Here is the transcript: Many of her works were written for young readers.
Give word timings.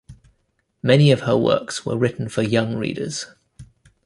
Many 0.81 1.11
of 1.11 1.19
her 1.21 1.37
works 1.37 1.85
were 1.85 1.95
written 1.95 2.27
for 2.27 2.41
young 2.41 2.73
readers. 2.75 3.27